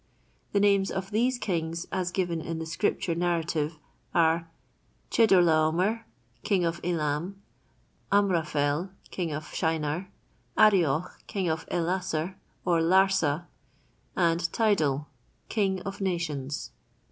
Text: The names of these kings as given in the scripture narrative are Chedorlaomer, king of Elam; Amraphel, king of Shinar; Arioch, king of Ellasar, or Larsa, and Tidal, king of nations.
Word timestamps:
The 0.51 0.59
names 0.59 0.89
of 0.89 1.11
these 1.11 1.37
kings 1.37 1.85
as 1.91 2.09
given 2.09 2.41
in 2.41 2.57
the 2.57 2.65
scripture 2.65 3.13
narrative 3.13 3.77
are 4.15 4.49
Chedorlaomer, 5.11 6.05
king 6.43 6.65
of 6.65 6.79
Elam; 6.83 7.39
Amraphel, 8.11 8.89
king 9.11 9.31
of 9.31 9.53
Shinar; 9.53 10.09
Arioch, 10.57 11.19
king 11.27 11.47
of 11.47 11.67
Ellasar, 11.69 12.33
or 12.65 12.79
Larsa, 12.81 13.45
and 14.15 14.51
Tidal, 14.51 15.07
king 15.49 15.81
of 15.83 16.01
nations. 16.01 16.71